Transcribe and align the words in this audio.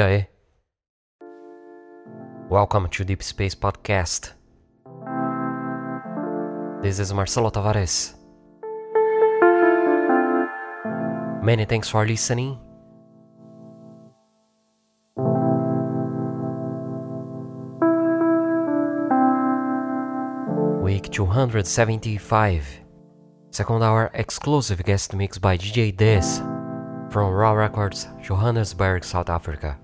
Aí? 0.00 0.26
Welcome 2.48 2.88
to 2.88 3.04
Deep 3.04 3.22
Space 3.22 3.54
Podcast. 3.54 4.32
This 6.80 6.98
is 6.98 7.12
Marcelo 7.12 7.50
Tavares. 7.50 8.14
Many 11.42 11.66
thanks 11.66 11.90
for 11.90 12.06
listening. 12.06 12.58
Week 20.82 21.10
275. 21.10 22.80
Second 23.50 23.82
hour 23.82 24.10
exclusive 24.14 24.82
guest 24.84 25.14
mix 25.14 25.38
by 25.38 25.58
DJ 25.58 25.94
Des 25.94 26.51
from 27.12 27.30
Raw 27.30 27.52
Records, 27.52 28.08
Johannesburg, 28.22 29.04
South 29.04 29.28
Africa. 29.28 29.78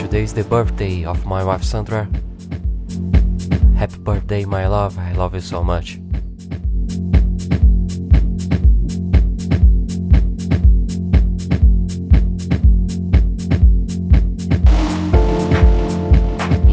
Today 0.00 0.24
is 0.24 0.34
the 0.34 0.42
birthday 0.42 1.04
of 1.04 1.24
my 1.24 1.44
wife 1.44 1.62
Sandra. 1.62 2.08
Happy 3.76 3.98
birthday, 3.98 4.44
my 4.44 4.66
love. 4.66 4.98
I 4.98 5.12
love 5.12 5.34
you 5.34 5.40
so 5.40 5.62
much. 5.62 5.98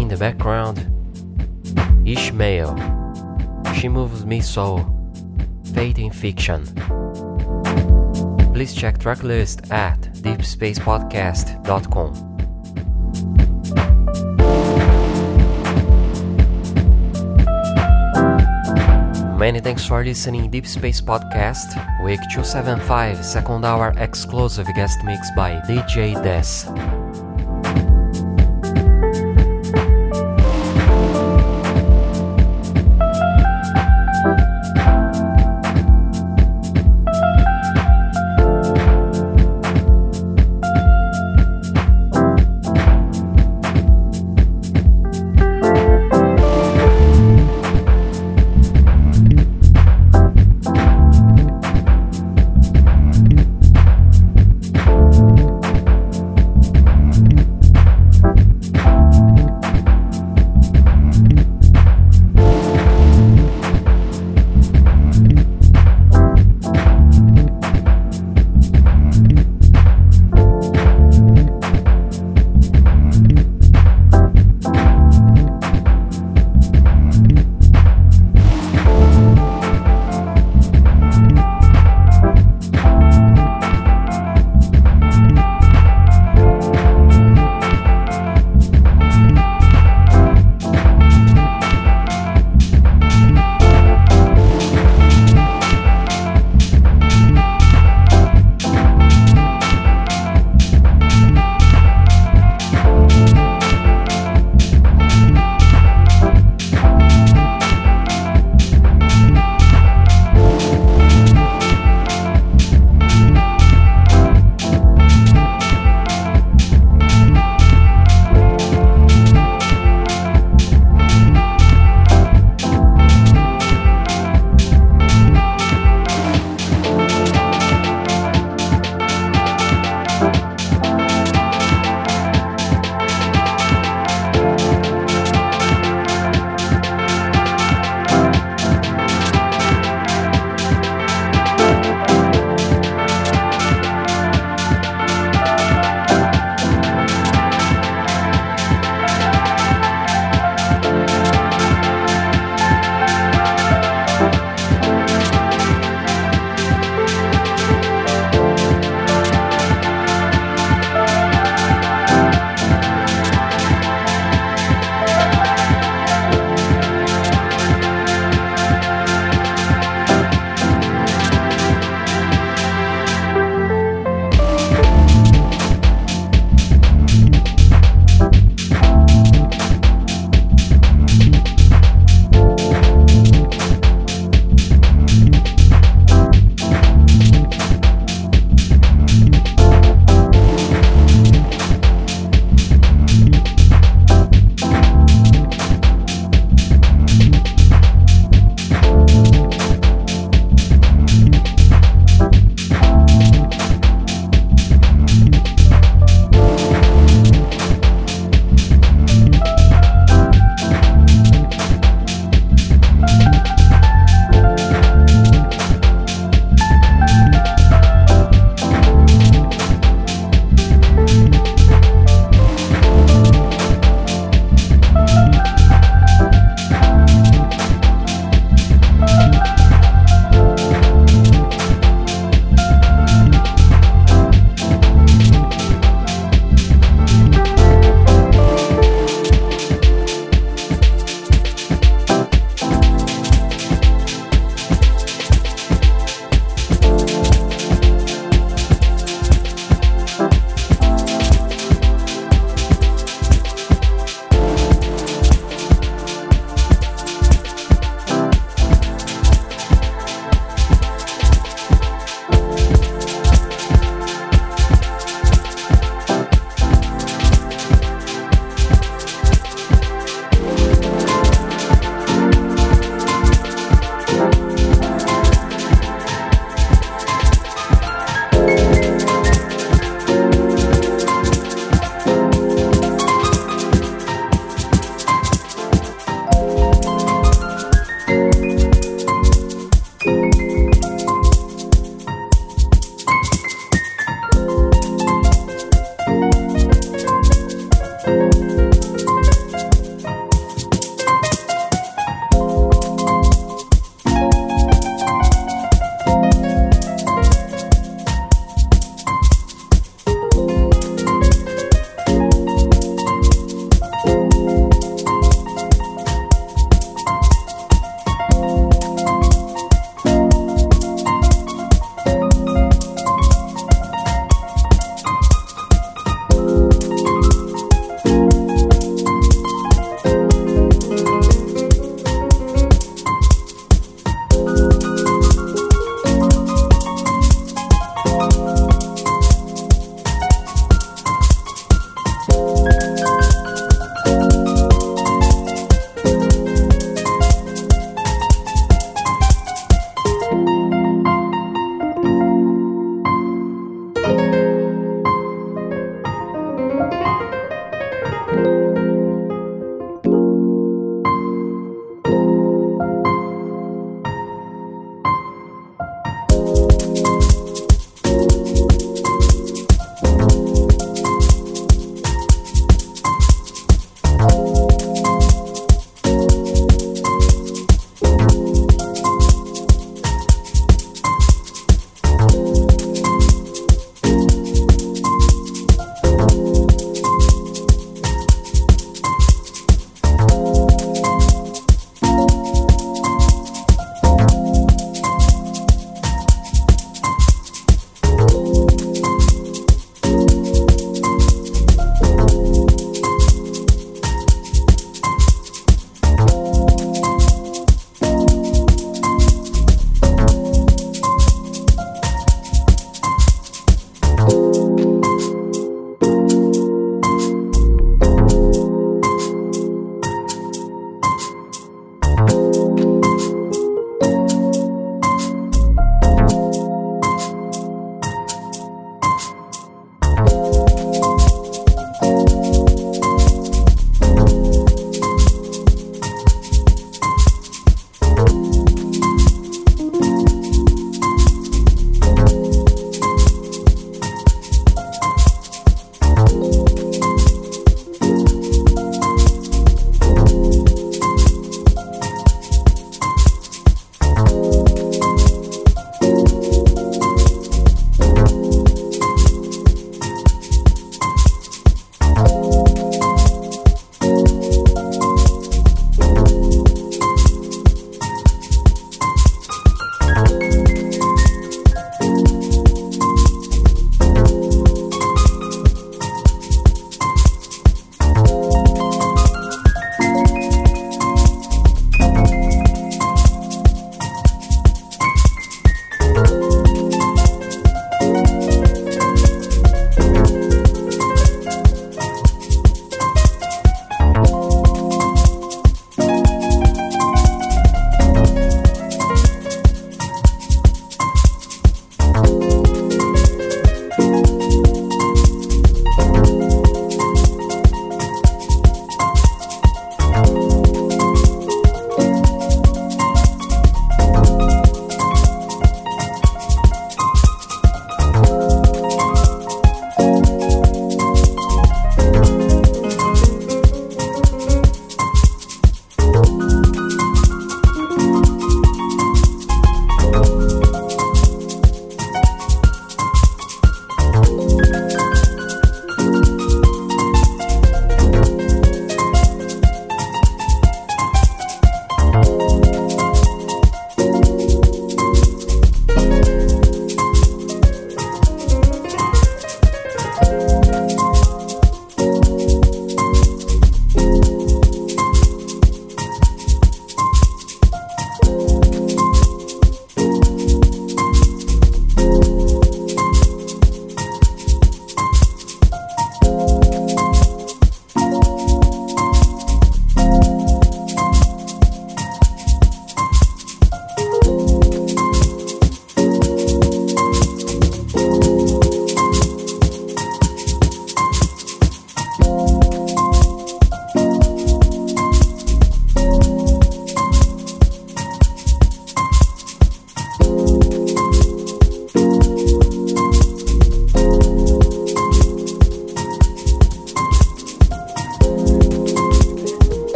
In 0.00 0.08
the 0.08 0.16
background, 0.18 0.86
Ishmael. 2.06 2.74
She 3.74 3.88
moves 3.90 4.24
me 4.24 4.40
so. 4.40 5.01
Fate 5.74 5.98
in 5.98 6.12
Fiction. 6.12 6.64
Please 8.52 8.74
check 8.74 8.98
tracklist 8.98 9.72
at 9.72 9.98
deepspacepodcast.com. 10.22 12.28
Many 19.38 19.58
thanks 19.58 19.84
for 19.84 20.04
listening 20.04 20.50
Deep 20.50 20.68
Space 20.68 21.00
Podcast, 21.00 21.74
week 22.04 22.20
275, 22.30 23.24
second 23.24 23.64
hour 23.64 23.92
exclusive 23.96 24.68
guest 24.76 24.98
mix 25.02 25.28
by 25.34 25.60
DJ 25.66 26.14
Des. 26.22 27.01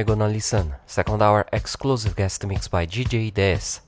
Now 0.00 0.06
gonna 0.06 0.28
listen 0.28 0.72
second 0.86 1.20
hour 1.20 1.44
exclusive 1.52 2.16
guest 2.16 2.46
mix 2.46 2.68
by 2.68 2.86
DJ 2.86 3.30
Des. 3.34 3.80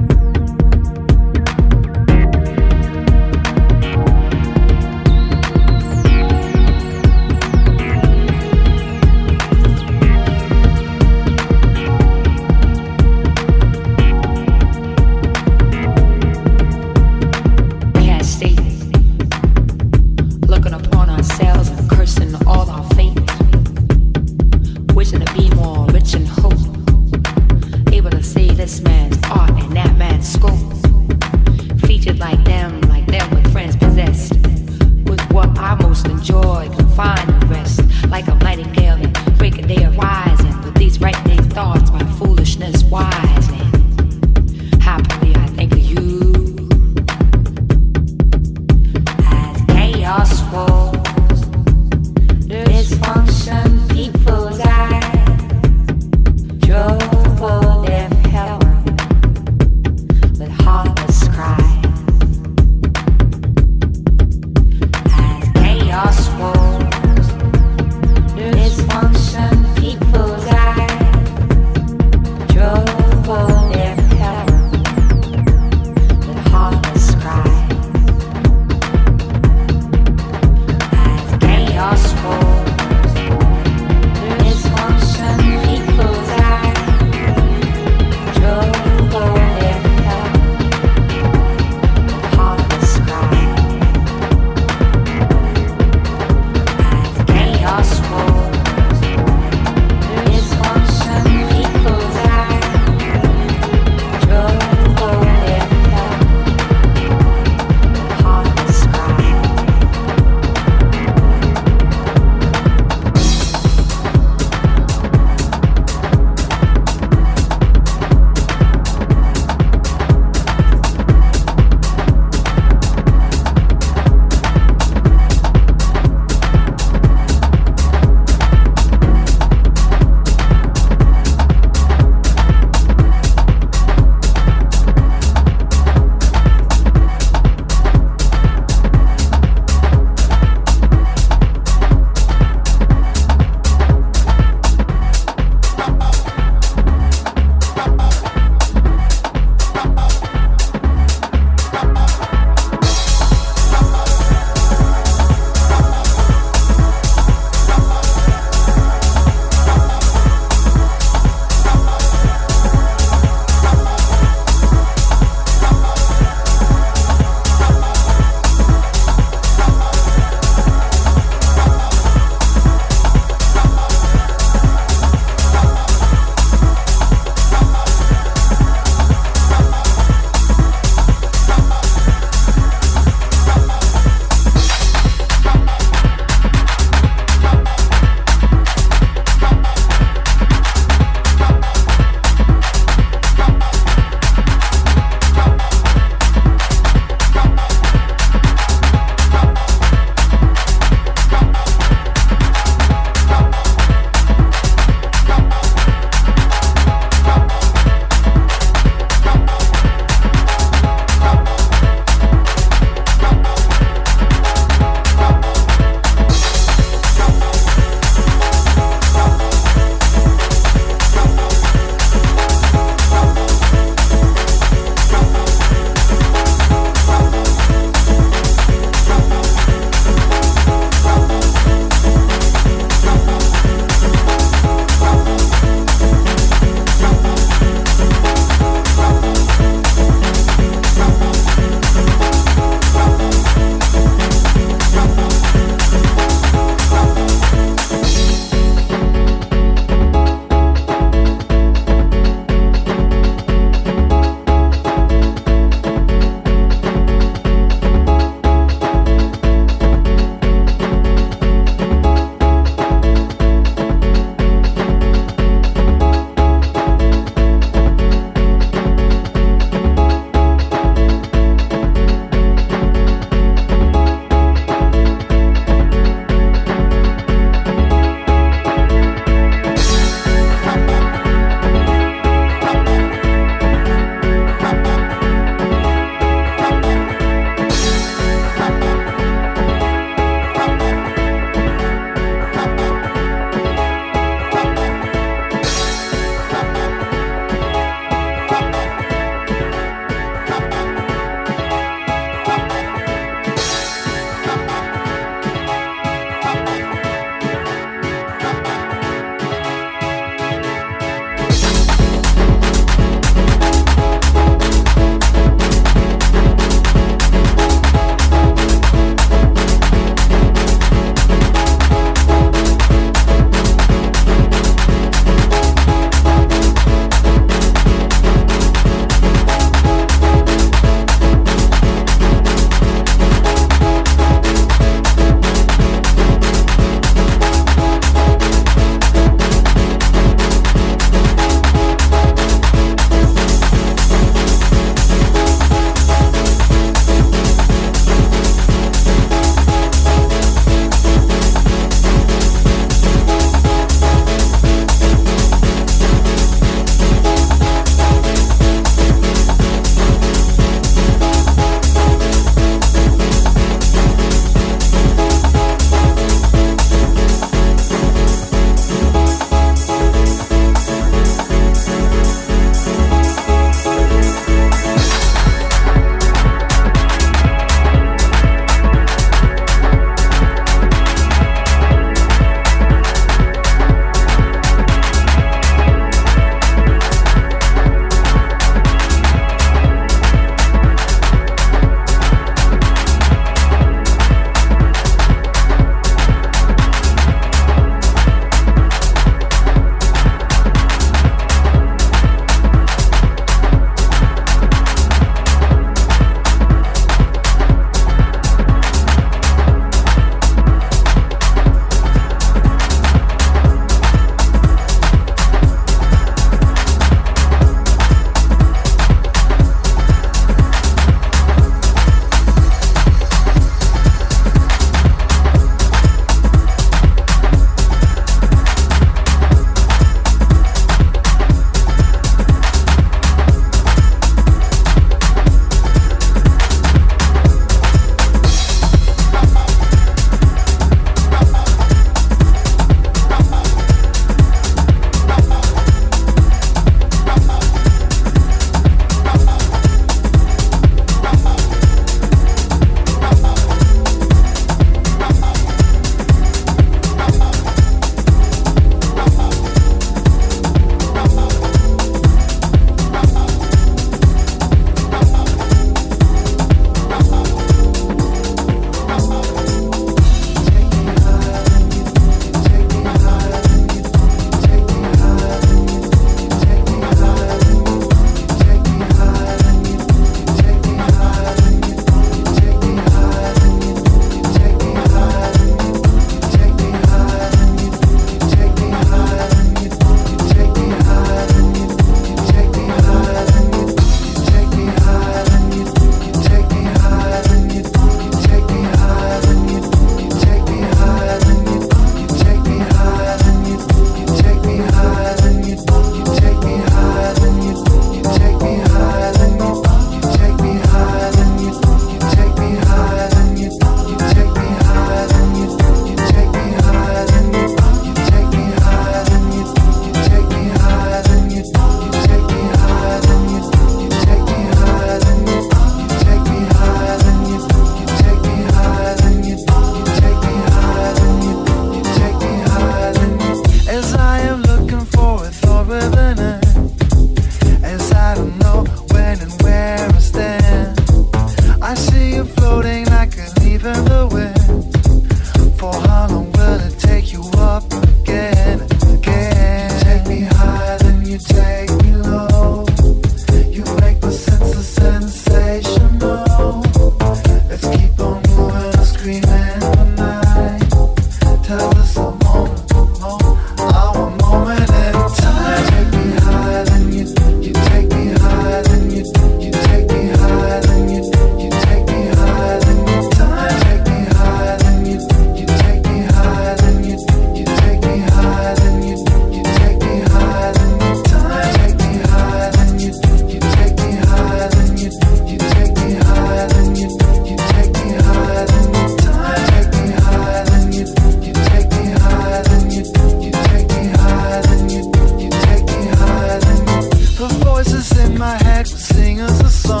Me 599.51 599.57
high. 599.59 600.00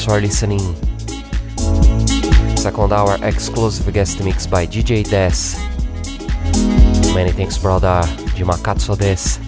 Thanks 0.00 0.12
for 0.12 0.20
listening. 0.20 0.76
Second 2.56 2.92
hour 2.92 3.18
exclusive 3.22 3.92
guest 3.92 4.22
mix 4.22 4.46
by 4.46 4.66
DJ 4.66 5.02
Des. 5.04 5.58
Many 7.14 7.32
thanks, 7.32 7.58
brother, 7.58 8.02
de 8.34 8.44
Des. 8.96 9.38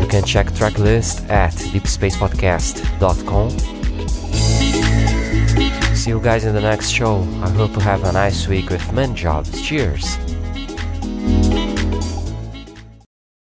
You 0.00 0.06
can 0.06 0.24
check 0.24 0.46
tracklist 0.52 1.28
at 1.28 1.52
deepspacepodcast.com. 1.72 3.50
See 5.96 6.10
you 6.10 6.20
guys 6.20 6.44
in 6.44 6.54
the 6.54 6.60
next 6.60 6.90
show. 6.90 7.22
I 7.42 7.48
hope 7.50 7.72
you 7.72 7.80
have 7.80 8.04
a 8.04 8.12
nice 8.12 8.46
week 8.46 8.70
with 8.70 8.92
men 8.92 9.16
jobs. 9.16 9.60
Cheers! 9.62 10.18